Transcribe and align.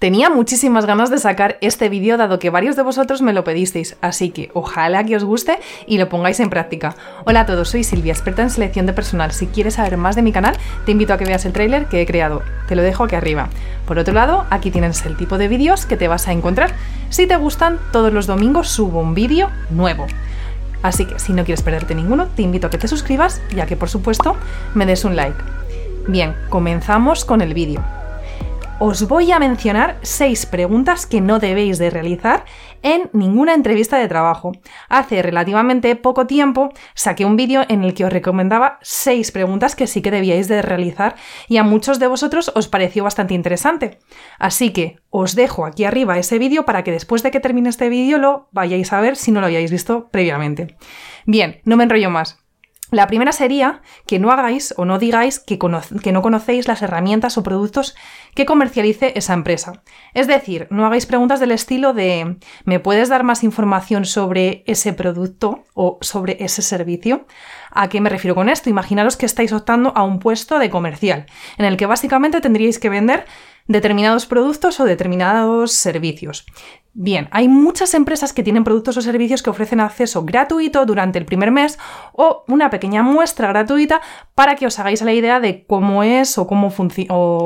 Tenía 0.00 0.30
muchísimas 0.30 0.86
ganas 0.86 1.10
de 1.10 1.18
sacar 1.18 1.58
este 1.60 1.90
vídeo 1.90 2.16
dado 2.16 2.38
que 2.38 2.48
varios 2.48 2.74
de 2.74 2.82
vosotros 2.82 3.20
me 3.20 3.34
lo 3.34 3.44
pedisteis, 3.44 3.98
así 4.00 4.30
que 4.30 4.50
ojalá 4.54 5.04
que 5.04 5.14
os 5.14 5.24
guste 5.24 5.58
y 5.86 5.98
lo 5.98 6.08
pongáis 6.08 6.40
en 6.40 6.48
práctica. 6.48 6.96
Hola 7.26 7.40
a 7.40 7.44
todos, 7.44 7.68
soy 7.68 7.84
Silvia, 7.84 8.14
experta 8.14 8.40
en 8.40 8.48
selección 8.48 8.86
de 8.86 8.94
personal. 8.94 9.32
Si 9.32 9.46
quieres 9.46 9.74
saber 9.74 9.98
más 9.98 10.16
de 10.16 10.22
mi 10.22 10.32
canal, 10.32 10.56
te 10.86 10.92
invito 10.92 11.12
a 11.12 11.18
que 11.18 11.26
veas 11.26 11.44
el 11.44 11.52
tráiler 11.52 11.84
que 11.84 12.00
he 12.00 12.06
creado. 12.06 12.40
Te 12.66 12.76
lo 12.76 12.82
dejo 12.82 13.04
aquí 13.04 13.14
arriba. 13.14 13.50
Por 13.86 13.98
otro 13.98 14.14
lado, 14.14 14.46
aquí 14.48 14.70
tienes 14.70 15.04
el 15.04 15.18
tipo 15.18 15.36
de 15.36 15.48
vídeos 15.48 15.84
que 15.84 15.98
te 15.98 16.08
vas 16.08 16.28
a 16.28 16.32
encontrar. 16.32 16.72
Si 17.10 17.26
te 17.26 17.36
gustan, 17.36 17.78
todos 17.92 18.10
los 18.10 18.26
domingos 18.26 18.70
subo 18.70 19.00
un 19.00 19.12
vídeo 19.12 19.50
nuevo. 19.68 20.06
Así 20.82 21.04
que 21.04 21.18
si 21.18 21.34
no 21.34 21.44
quieres 21.44 21.60
perderte 21.60 21.94
ninguno, 21.94 22.26
te 22.26 22.40
invito 22.40 22.68
a 22.68 22.70
que 22.70 22.78
te 22.78 22.88
suscribas 22.88 23.42
y 23.54 23.60
a 23.60 23.66
que 23.66 23.76
por 23.76 23.90
supuesto 23.90 24.34
me 24.72 24.86
des 24.86 25.04
un 25.04 25.14
like. 25.14 25.36
Bien, 26.08 26.34
comenzamos 26.48 27.26
con 27.26 27.42
el 27.42 27.52
vídeo 27.52 27.84
os 28.82 29.06
voy 29.06 29.30
a 29.30 29.38
mencionar 29.38 29.98
seis 30.00 30.46
preguntas 30.46 31.04
que 31.04 31.20
no 31.20 31.38
debéis 31.38 31.78
de 31.78 31.90
realizar 31.90 32.46
en 32.82 33.10
ninguna 33.12 33.52
entrevista 33.52 33.98
de 33.98 34.08
trabajo. 34.08 34.52
Hace 34.88 35.20
relativamente 35.20 35.94
poco 35.96 36.26
tiempo 36.26 36.70
saqué 36.94 37.26
un 37.26 37.36
vídeo 37.36 37.62
en 37.68 37.84
el 37.84 37.92
que 37.92 38.06
os 38.06 38.12
recomendaba 38.12 38.78
seis 38.80 39.32
preguntas 39.32 39.76
que 39.76 39.86
sí 39.86 40.00
que 40.00 40.10
debíais 40.10 40.48
de 40.48 40.62
realizar 40.62 41.14
y 41.46 41.58
a 41.58 41.62
muchos 41.62 41.98
de 41.98 42.06
vosotros 42.06 42.52
os 42.54 42.68
pareció 42.68 43.04
bastante 43.04 43.34
interesante. 43.34 43.98
Así 44.38 44.72
que 44.72 44.96
os 45.10 45.34
dejo 45.34 45.66
aquí 45.66 45.84
arriba 45.84 46.18
ese 46.18 46.38
vídeo 46.38 46.64
para 46.64 46.82
que 46.82 46.90
después 46.90 47.22
de 47.22 47.30
que 47.30 47.40
termine 47.40 47.68
este 47.68 47.90
vídeo 47.90 48.16
lo 48.16 48.48
vayáis 48.50 48.94
a 48.94 49.00
ver 49.02 49.16
si 49.16 49.30
no 49.30 49.42
lo 49.42 49.48
hayáis 49.48 49.70
visto 49.70 50.08
previamente. 50.10 50.78
Bien, 51.26 51.60
no 51.64 51.76
me 51.76 51.84
enrollo 51.84 52.08
más. 52.08 52.38
La 52.90 53.06
primera 53.06 53.32
sería 53.32 53.82
que 54.06 54.18
no 54.18 54.30
hagáis 54.30 54.74
o 54.76 54.84
no 54.84 54.98
digáis 54.98 55.38
que, 55.38 55.58
no 56.12 56.22
conocéis 56.22 56.66
las 56.66 56.82
herramientas 56.82 57.38
o 57.38 57.42
productos 57.42 57.94
que 58.34 58.46
comercialice 58.46 59.12
esa 59.16 59.34
empresa. 59.34 59.82
Es 60.14 60.26
decir, 60.26 60.66
no 60.70 60.86
hagáis 60.86 61.06
preguntas 61.06 61.40
del 61.40 61.52
estilo 61.52 61.92
de 61.92 62.36
¿me 62.64 62.80
puedes 62.80 63.08
dar 63.08 63.22
más 63.22 63.44
información 63.44 64.04
sobre 64.04 64.64
ese 64.66 64.92
producto 64.92 65.64
o 65.74 65.98
sobre 66.00 66.36
ese 66.40 66.62
servicio? 66.62 67.26
¿A 67.70 67.88
qué 67.88 68.00
me 68.00 68.10
refiero 68.10 68.34
con 68.34 68.48
esto? 68.48 68.70
Imaginaros 68.70 69.16
que 69.16 69.26
estáis 69.26 69.52
optando 69.52 69.92
a 69.94 70.02
un 70.02 70.18
puesto 70.18 70.58
de 70.58 70.70
comercial, 70.70 71.26
en 71.58 71.64
el 71.64 71.76
que 71.76 71.86
básicamente 71.86 72.40
tendríais 72.40 72.78
que 72.78 72.88
vender 72.88 73.26
determinados 73.68 74.26
productos 74.26 74.80
o 74.80 74.84
determinados 74.84 75.72
servicios. 75.72 76.44
Bien, 76.92 77.28
hay 77.30 77.46
muchas 77.46 77.94
empresas 77.94 78.32
que 78.32 78.42
tienen 78.42 78.64
productos 78.64 78.96
o 78.96 79.00
servicios 79.00 79.44
que 79.44 79.50
ofrecen 79.50 79.78
acceso 79.78 80.24
gratuito 80.24 80.84
durante 80.86 81.20
el 81.20 81.24
primer 81.24 81.52
mes 81.52 81.78
o 82.12 82.44
una 82.48 82.68
pequeña 82.68 83.04
muestra 83.04 83.46
gratuita 83.46 84.00
para 84.34 84.56
que 84.56 84.66
os 84.66 84.76
hagáis 84.80 85.00
la 85.02 85.12
idea 85.12 85.38
de 85.38 85.64
cómo 85.66 86.02
es 86.02 86.36
o 86.36 86.48
cómo, 86.48 86.72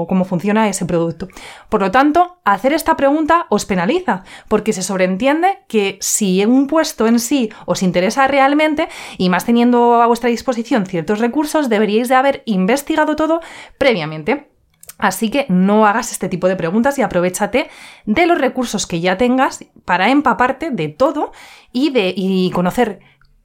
cómo 0.09 0.25
funciona 0.25 0.69
ese 0.71 0.87
producto. 0.87 1.29
Por 1.69 1.83
lo 1.83 1.91
tanto, 1.91 2.39
hacer 2.45 2.73
esta 2.73 2.97
pregunta 2.97 3.45
os 3.51 3.67
penaliza, 3.67 4.25
porque 4.49 4.73
se 4.73 4.83
sobreentiende 4.83 5.59
que 5.69 5.99
si 6.01 6.43
un 6.47 6.67
puesto 6.67 7.07
en 7.07 7.21
sí 7.21 7.51
os 7.67 7.83
interesa 7.83 8.27
realmente, 8.27 8.89
y 9.19 9.29
más 9.29 9.45
teniendo 9.45 10.01
a 10.01 10.07
vuestra 10.07 10.31
disposición 10.31 10.87
ciertos 10.87 11.19
recursos, 11.19 11.69
deberíais 11.69 12.09
de 12.09 12.15
haber 12.15 12.43
investigado 12.47 13.15
todo 13.15 13.41
previamente. 13.77 14.54
Así 14.99 15.31
que 15.31 15.47
no 15.49 15.87
hagas 15.87 16.13
este 16.13 16.29
tipo 16.29 16.49
de 16.49 16.57
preguntas 16.57 16.99
y 16.99 17.03
aprovechate 17.03 17.69
de 18.07 18.27
los 18.27 18.39
recursos 18.39 18.87
que 18.87 19.01
ya 19.01 19.19
tengas 19.19 19.65
para 19.85 20.11
empaparte 20.11 20.71
de 20.71 20.89
todo 20.89 21.33
y, 21.73 21.91
de, 21.91 22.51
conocer 22.55 23.01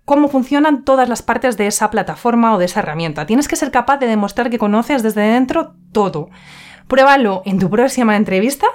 cómo 0.06 0.28
funcionan 0.28 0.84
todas 0.84 1.10
las 1.10 1.22
partes 1.22 1.58
de 1.58 1.68
esa 1.68 1.90
plataforma 1.90 2.54
o 2.54 2.60
de 2.60 2.66
esa 2.66 2.82
herramienta. 2.82 3.26
Tienes 3.26 3.48
que 3.48 3.56
ser 3.56 3.72
capaz 3.72 3.98
de 3.98 4.08
demostrar 4.08 4.50
que 4.50 4.60
conoces 4.60 5.02
desde 5.02 5.22
dentro 5.22 5.76
todo. 5.92 6.30
Pruébalo 6.88 7.44
en 7.46 7.60
tu 7.60 7.70
próxima 7.70 8.16
entrevista 8.16 8.68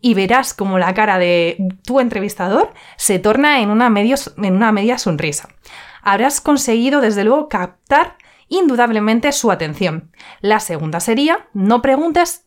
y 0.00 0.14
verás 0.14 0.54
cómo 0.54 0.78
la 0.78 0.94
cara 0.94 1.18
de 1.18 1.58
tu 1.84 2.00
entrevistador 2.00 2.72
se 2.96 3.18
torna 3.18 3.60
en 3.60 3.70
una, 3.70 3.86
en 3.88 4.54
una 4.54 4.72
media 4.72 4.98
sonrisa. 4.98 5.48
Habrás 6.02 6.40
conseguido, 6.40 7.00
desde 7.00 7.24
luego, 7.24 7.48
captar 7.48 8.16
indudablemente 8.48 9.32
su 9.32 9.50
atención. 9.50 10.10
La 10.40 10.60
segunda 10.60 11.00
sería, 11.00 11.48
no 11.52 11.82
preguntes 11.82 12.44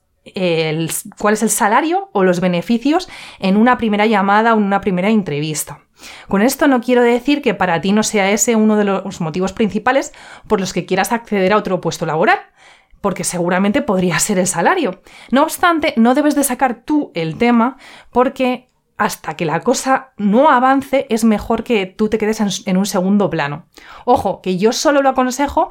cuál 1.17 1.33
es 1.33 1.41
el 1.41 1.49
salario 1.49 2.09
o 2.13 2.23
los 2.23 2.39
beneficios 2.41 3.09
en 3.39 3.57
una 3.57 3.77
primera 3.77 4.05
llamada 4.05 4.53
o 4.53 4.57
en 4.57 4.63
una 4.63 4.81
primera 4.81 5.09
entrevista. 5.09 5.79
Con 6.27 6.41
esto 6.41 6.67
no 6.67 6.81
quiero 6.81 7.01
decir 7.01 7.41
que 7.41 7.53
para 7.53 7.81
ti 7.81 7.91
no 7.91 8.03
sea 8.03 8.31
ese 8.31 8.55
uno 8.55 8.75
de 8.75 8.85
los 8.85 9.21
motivos 9.21 9.53
principales 9.53 10.13
por 10.47 10.59
los 10.59 10.73
que 10.73 10.85
quieras 10.85 11.11
acceder 11.11 11.53
a 11.53 11.57
otro 11.57 11.81
puesto 11.81 12.05
laboral, 12.05 12.39
porque 13.01 13.23
seguramente 13.23 13.81
podría 13.81 14.19
ser 14.19 14.37
el 14.37 14.47
salario. 14.47 15.01
No 15.31 15.43
obstante, 15.43 15.93
no 15.97 16.13
debes 16.13 16.35
de 16.35 16.43
sacar 16.43 16.83
tú 16.85 17.11
el 17.15 17.37
tema 17.37 17.77
porque 18.11 18.67
hasta 19.01 19.35
que 19.35 19.45
la 19.45 19.61
cosa 19.61 20.11
no 20.17 20.51
avance, 20.51 21.07
es 21.09 21.23
mejor 21.23 21.63
que 21.63 21.87
tú 21.87 22.07
te 22.07 22.19
quedes 22.19 22.39
en, 22.67 22.77
un 22.77 22.85
segundo 22.85 23.31
plano. 23.31 23.65
Ojo, 24.05 24.41
que 24.43 24.59
yo 24.59 24.73
solo 24.73 25.01
lo 25.01 25.09
aconsejo 25.09 25.69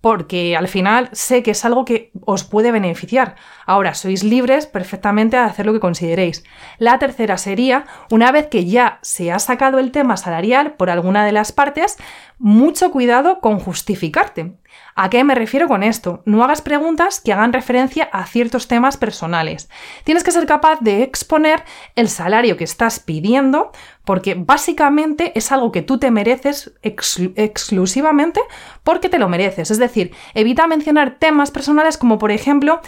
porque 0.00 0.56
al 0.56 0.68
final 0.68 1.08
sé 1.10 1.42
que 1.42 1.50
es 1.50 1.64
algo 1.64 1.84
que 1.84 2.12
os 2.24 2.44
puede 2.44 2.70
beneficiar. 2.70 3.34
Ahora, 3.66 3.94
sois 3.94 4.22
libres 4.22 4.66
perfectamente 4.66 5.36
de 5.36 5.42
hacer 5.42 5.66
lo 5.66 5.72
que 5.72 5.80
consideréis. 5.80 6.44
La 6.78 7.00
tercera 7.00 7.38
sería, 7.38 7.86
una 8.08 8.30
vez 8.30 8.46
que 8.46 8.64
ya 8.64 9.00
se 9.02 9.32
ha 9.32 9.40
sacado 9.40 9.80
el 9.80 9.90
tema 9.90 10.16
salarial 10.16 10.74
por 10.74 10.90
alguna 10.90 11.26
de 11.26 11.32
las 11.32 11.50
partes, 11.50 11.98
mucho 12.38 12.92
cuidado 12.92 13.40
con 13.40 13.58
justificarte. 13.58 14.54
¿A 14.94 15.10
qué 15.10 15.24
me 15.24 15.34
refiero 15.34 15.68
con 15.68 15.82
esto? 15.82 16.22
No 16.26 16.44
hagas 16.44 16.62
preguntas 16.62 17.20
que 17.20 17.32
hagan 17.32 17.52
referencia 17.52 18.08
a 18.12 18.26
ciertos 18.26 18.68
temas 18.68 18.96
personales. 18.96 19.68
Tienes 20.04 20.24
que 20.24 20.30
ser 20.30 20.46
capaz 20.46 20.80
de 20.80 21.02
exponer 21.02 21.62
el 21.96 22.08
salario 22.08 22.56
que 22.56 22.64
estás 22.64 23.00
pidiendo 23.00 23.72
porque 24.04 24.34
básicamente 24.34 25.32
es 25.36 25.52
algo 25.52 25.72
que 25.72 25.82
tú 25.82 25.98
te 25.98 26.10
mereces 26.10 26.72
exclusivamente 26.82 28.40
porque 28.82 29.08
te 29.08 29.18
lo 29.18 29.28
mereces. 29.28 29.70
Es 29.70 29.78
decir, 29.78 30.12
evita 30.34 30.66
mencionar 30.66 31.18
temas 31.18 31.50
personales 31.50 31.96
como 31.96 32.18
por 32.18 32.30
ejemplo 32.30 32.80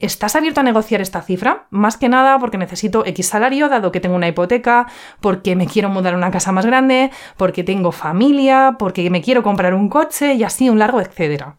¿Estás 0.00 0.34
abierto 0.34 0.60
a 0.60 0.64
negociar 0.64 1.00
esta 1.00 1.22
cifra? 1.22 1.66
Más 1.70 1.96
que 1.96 2.08
nada 2.08 2.38
porque 2.38 2.58
necesito 2.58 3.06
X 3.06 3.28
salario, 3.28 3.68
dado 3.68 3.92
que 3.92 4.00
tengo 4.00 4.16
una 4.16 4.28
hipoteca, 4.28 4.86
porque 5.20 5.54
me 5.54 5.66
quiero 5.66 5.88
mudar 5.88 6.14
a 6.14 6.16
una 6.16 6.32
casa 6.32 6.50
más 6.50 6.66
grande, 6.66 7.10
porque 7.36 7.62
tengo 7.62 7.92
familia, 7.92 8.76
porque 8.78 9.08
me 9.08 9.22
quiero 9.22 9.42
comprar 9.42 9.72
un 9.72 9.88
coche 9.88 10.34
y 10.34 10.42
así 10.42 10.68
un 10.68 10.80
largo 10.80 11.00
etcétera. 11.00 11.58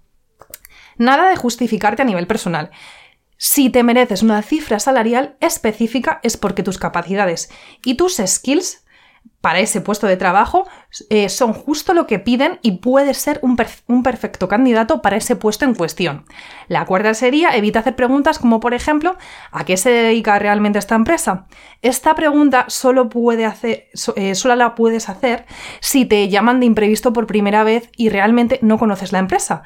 Nada 0.97 1.29
de 1.29 1.37
justificarte 1.37 2.01
a 2.01 2.05
nivel 2.05 2.27
personal. 2.27 2.71
Si 3.37 3.69
te 3.69 3.83
mereces 3.83 4.23
una 4.23 4.41
cifra 4.41 4.79
salarial 4.79 5.37
específica 5.41 6.19
es 6.23 6.37
porque 6.37 6.63
tus 6.63 6.77
capacidades 6.77 7.49
y 7.83 7.95
tus 7.95 8.17
skills 8.25 8.84
para 9.45 9.59
ese 9.59 9.79
puesto 9.79 10.07
de 10.07 10.17
trabajo 10.17 10.67
eh, 11.11 11.29
son 11.29 11.53
justo 11.53 11.93
lo 11.93 12.07
que 12.07 12.17
piden 12.17 12.57
y 12.63 12.77
puede 12.77 13.13
ser 13.13 13.39
un, 13.43 13.55
un, 13.85 14.01
perfecto 14.01 14.47
candidato 14.47 15.03
para 15.03 15.17
ese 15.17 15.35
puesto 15.35 15.65
en 15.65 15.75
cuestión. 15.75 16.25
La 16.67 16.85
cuarta 16.85 17.13
sería 17.13 17.55
evita 17.55 17.81
hacer 17.81 17.95
preguntas 17.95 18.39
como 18.39 18.59
por 18.59 18.73
ejemplo 18.73 19.17
¿a 19.51 19.63
qué 19.63 19.77
se 19.77 19.91
dedica 19.91 20.39
realmente 20.39 20.79
esta 20.79 20.95
empresa? 20.95 21.45
Esta 21.83 22.15
pregunta 22.15 22.65
solo, 22.69 23.07
puede 23.07 23.45
hacer, 23.45 23.89
eh, 24.15 24.33
solo 24.33 24.55
la 24.55 24.73
puedes 24.73 25.09
hacer 25.09 25.45
si 25.79 26.05
te 26.05 26.27
llaman 26.27 26.59
de 26.59 26.65
imprevisto 26.65 27.13
por 27.13 27.27
primera 27.27 27.63
vez 27.63 27.91
y 27.95 28.09
realmente 28.09 28.57
no 28.63 28.79
conoces 28.79 29.11
la 29.11 29.19
empresa. 29.19 29.61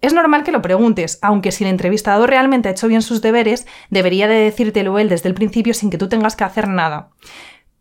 Es 0.00 0.12
normal 0.12 0.44
que 0.44 0.52
lo 0.52 0.60
preguntes, 0.60 1.18
aunque 1.22 1.50
si 1.50 1.64
el 1.64 1.70
entrevistador 1.70 2.28
realmente 2.28 2.68
ha 2.68 2.72
hecho 2.72 2.88
bien 2.88 3.00
sus 3.00 3.22
deberes, 3.22 3.66
debería 3.88 4.28
de 4.28 4.34
decírtelo 4.34 4.98
él 4.98 5.08
desde 5.08 5.30
el 5.30 5.34
principio 5.34 5.72
sin 5.72 5.88
que 5.88 5.96
tú 5.96 6.10
tengas 6.10 6.36
que 6.36 6.44
hacer 6.44 6.68
nada. 6.68 7.08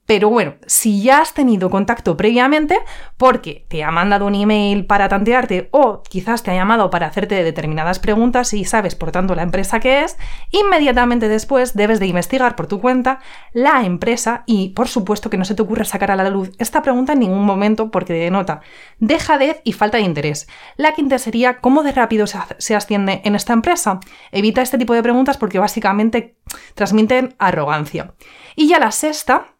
Pero 0.06 0.30
bueno, 0.30 0.56
si 0.68 1.02
ya 1.02 1.19
has 1.19 1.34
tenido 1.34 1.69
contacto 1.69 2.18
previamente, 2.18 2.80
porque 3.16 3.66
te 3.69 3.86
ha 3.86 3.91
mandado 3.91 4.25
un 4.25 4.36
email 4.36 4.86
para 4.86 5.08
tantearte 5.08 5.69
o 5.72 6.03
quizás 6.03 6.44
te 6.44 6.52
ha 6.52 6.56
llamado 6.56 6.90
para 6.90 7.08
hacerte 7.08 7.41
determinadas 7.41 8.00
preguntas 8.00 8.53
y 8.53 8.66
sabes 8.66 8.96
por 8.96 9.12
tanto 9.12 9.34
la 9.34 9.44
empresa 9.44 9.80
que 9.80 10.03
es, 10.03 10.18
inmediatamente 10.52 11.30
después 11.30 11.74
debes 11.74 12.02
de 12.02 12.08
investigar 12.08 12.58
por 12.58 12.68
tu 12.68 12.81
cuenta 12.81 13.22
la 13.53 13.86
empresa 13.86 14.44
y 14.45 14.69
por 14.69 14.89
supuesto 14.89 15.30
que 15.30 15.38
no 15.38 15.45
se 15.45 15.56
te 15.56 15.62
ocurra 15.62 15.86
sacar 15.86 16.12
a 16.12 16.18
la 16.18 16.30
luz 16.30 16.51
esta 16.57 16.81
pregunta 16.81 17.13
en 17.13 17.19
ningún 17.19 17.45
momento 17.45 17.89
porque 17.89 18.12
denota 18.12 18.60
dejadez 19.00 19.62
y 19.63 19.72
falta 19.72 19.98
de 19.98 20.04
interés. 20.04 20.48
La 20.75 20.94
quinta 20.94 21.18
sería 21.18 21.60
cómo 21.60 21.81
de 21.81 21.94
rápido 21.94 22.25
se 22.28 22.75
asciende 22.75 23.22
en 23.24 23.36
esta 23.36 23.54
empresa. 23.54 24.01
Evita 24.33 24.62
este 24.62 24.78
tipo 24.78 24.94
de 24.94 25.04
preguntas 25.04 25.38
porque 25.38 25.60
básicamente 25.60 26.36
transmiten 26.74 27.36
arrogancia. 27.39 28.13
Y 28.56 28.68
ya 28.68 28.80
la 28.80 28.92
sexta 28.92 29.53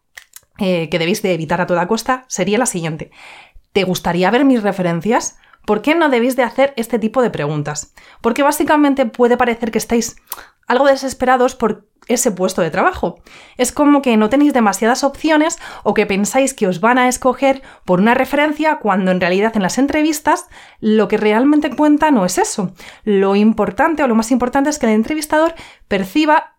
eh, 0.58 0.88
que 0.88 0.98
debéis 0.98 1.22
de 1.22 1.34
evitar 1.34 1.60
a 1.60 1.66
toda 1.66 1.88
costa 1.88 2.24
sería 2.28 2.58
la 2.58 2.66
siguiente. 2.66 3.10
¿Te 3.72 3.84
gustaría 3.84 4.30
ver 4.30 4.44
mis 4.44 4.62
referencias? 4.62 5.36
¿Por 5.66 5.82
qué 5.82 5.94
no 5.94 6.10
debéis 6.10 6.36
de 6.36 6.42
hacer 6.42 6.74
este 6.76 6.98
tipo 6.98 7.22
de 7.22 7.30
preguntas? 7.30 7.94
Porque 8.20 8.42
básicamente 8.42 9.06
puede 9.06 9.36
parecer 9.36 9.70
que 9.70 9.78
estáis 9.78 10.16
algo 10.66 10.86
desesperados 10.86 11.54
por 11.54 11.86
ese 12.06 12.30
puesto 12.30 12.60
de 12.62 12.70
trabajo. 12.70 13.20
Es 13.56 13.72
como 13.72 14.02
que 14.02 14.16
no 14.16 14.28
tenéis 14.28 14.52
demasiadas 14.52 15.04
opciones 15.04 15.58
o 15.82 15.94
que 15.94 16.06
pensáis 16.06 16.52
que 16.52 16.66
os 16.66 16.80
van 16.80 16.98
a 16.98 17.08
escoger 17.08 17.62
por 17.84 17.98
una 17.98 18.14
referencia 18.14 18.78
cuando 18.78 19.10
en 19.10 19.20
realidad 19.20 19.56
en 19.56 19.62
las 19.62 19.78
entrevistas 19.78 20.48
lo 20.80 21.08
que 21.08 21.16
realmente 21.16 21.74
cuenta 21.74 22.10
no 22.10 22.26
es 22.26 22.38
eso. 22.38 22.72
Lo 23.04 23.36
importante 23.36 24.02
o 24.02 24.08
lo 24.08 24.14
más 24.14 24.30
importante 24.30 24.70
es 24.70 24.78
que 24.78 24.86
el 24.86 24.92
entrevistador 24.92 25.54
perciba 25.88 26.53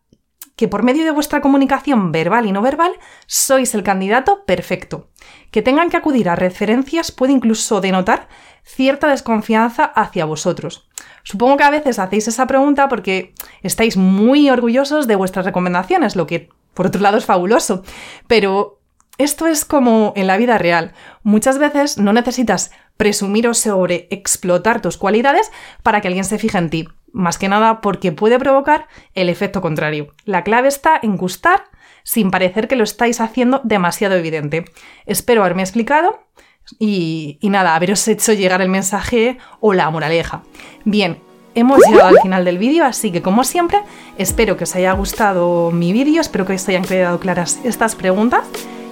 que 0.55 0.67
por 0.67 0.83
medio 0.83 1.03
de 1.03 1.11
vuestra 1.11 1.41
comunicación 1.41 2.11
verbal 2.11 2.45
y 2.45 2.51
no 2.51 2.61
verbal 2.61 2.93
sois 3.27 3.75
el 3.75 3.83
candidato 3.83 4.45
perfecto. 4.45 5.09
Que 5.51 5.61
tengan 5.61 5.89
que 5.89 5.97
acudir 5.97 6.29
a 6.29 6.35
referencias 6.35 7.11
puede 7.11 7.33
incluso 7.33 7.81
denotar 7.81 8.27
cierta 8.63 9.07
desconfianza 9.09 9.85
hacia 9.85 10.25
vosotros. 10.25 10.89
Supongo 11.23 11.57
que 11.57 11.63
a 11.63 11.71
veces 11.71 11.99
hacéis 11.99 12.27
esa 12.27 12.47
pregunta 12.47 12.87
porque 12.87 13.33
estáis 13.61 13.97
muy 13.97 14.49
orgullosos 14.49 15.07
de 15.07 15.15
vuestras 15.15 15.45
recomendaciones, 15.45 16.15
lo 16.15 16.27
que 16.27 16.49
por 16.73 16.87
otro 16.87 17.01
lado 17.01 17.17
es 17.17 17.25
fabuloso, 17.25 17.83
pero 18.27 18.79
esto 19.17 19.47
es 19.47 19.63
como 19.65 20.13
en 20.15 20.27
la 20.27 20.37
vida 20.37 20.57
real. 20.57 20.93
Muchas 21.23 21.57
veces 21.57 21.97
no 21.97 22.11
necesitas 22.13 22.71
presumir 22.97 23.47
o 23.47 23.53
sobre 23.53 24.07
explotar 24.11 24.81
tus 24.81 24.97
cualidades 24.97 25.51
para 25.83 26.01
que 26.01 26.07
alguien 26.07 26.25
se 26.25 26.37
fije 26.37 26.57
en 26.57 26.69
ti. 26.69 26.87
Más 27.15 27.37
que 27.37 27.47
nada 27.47 27.79
porque 27.79 28.11
puede 28.11 28.37
provocar 28.37 28.89
el 29.13 29.29
efecto 29.29 29.61
contrario. 29.61 30.09
La 30.25 30.43
clave 30.43 30.67
está 30.67 30.99
en 31.01 31.15
gustar 31.15 31.63
sin 32.03 32.29
parecer 32.29 32.67
que 32.67 32.75
lo 32.75 32.83
estáis 32.83 33.21
haciendo 33.21 33.61
demasiado 33.63 34.15
evidente. 34.15 34.65
Espero 35.05 35.41
haberme 35.41 35.61
explicado 35.61 36.19
y, 36.77 37.37
y 37.39 37.49
nada, 37.49 37.73
haberos 37.73 38.05
hecho 38.09 38.33
llegar 38.33 38.61
el 38.61 38.67
mensaje 38.67 39.37
o 39.61 39.73
la 39.73 39.89
moraleja. 39.89 40.43
Bien, 40.83 41.21
hemos 41.53 41.79
llegado 41.87 42.09
al 42.09 42.19
final 42.21 42.43
del 42.43 42.57
vídeo, 42.57 42.83
así 42.83 43.13
que 43.13 43.21
como 43.21 43.45
siempre, 43.45 43.79
espero 44.17 44.57
que 44.57 44.65
os 44.65 44.75
haya 44.75 44.91
gustado 44.91 45.71
mi 45.71 45.93
vídeo, 45.93 46.19
espero 46.19 46.45
que 46.45 46.55
os 46.55 46.67
hayan 46.67 46.83
quedado 46.83 47.21
claras 47.21 47.61
estas 47.63 47.95
preguntas 47.95 48.43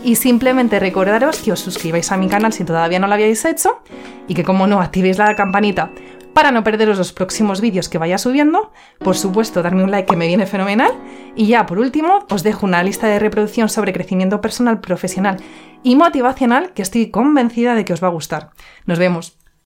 y 0.01 0.15
simplemente 0.15 0.79
recordaros 0.79 1.39
que 1.39 1.51
os 1.51 1.59
suscribáis 1.59 2.09
a 2.13 2.17
mi 2.17 2.29
canal 2.29 2.53
si 2.53 2.63
todavía 2.63 2.99
no 2.99 3.07
lo 3.07 3.15
habíais 3.15 3.43
hecho 3.43 3.81
y 4.29 4.33
que 4.33 4.45
como 4.45 4.65
no 4.65 4.79
activéis 4.79 5.17
la 5.17 5.35
campanita 5.35 5.91
para 6.33 6.51
no 6.51 6.63
perderos 6.63 6.97
los 6.97 7.13
próximos 7.13 7.61
vídeos 7.61 7.89
que 7.89 7.97
vaya 7.97 8.17
subiendo. 8.17 8.71
Por 8.99 9.15
supuesto, 9.15 9.61
darme 9.61 9.83
un 9.83 9.91
like 9.91 10.09
que 10.09 10.17
me 10.17 10.27
viene 10.27 10.45
fenomenal. 10.45 10.91
Y 11.35 11.47
ya 11.47 11.65
por 11.65 11.79
último, 11.79 12.25
os 12.29 12.43
dejo 12.43 12.65
una 12.65 12.83
lista 12.83 13.07
de 13.07 13.19
reproducción 13.19 13.69
sobre 13.69 13.93
crecimiento 13.93 14.41
personal, 14.41 14.79
profesional 14.79 15.37
y 15.83 15.95
motivacional 15.95 16.73
que 16.73 16.81
estoy 16.81 17.11
convencida 17.11 17.75
de 17.75 17.85
que 17.85 17.93
os 17.93 18.03
va 18.03 18.07
a 18.07 18.11
gustar. 18.11 18.51
Nos 18.85 18.99
vemos. 18.99 19.42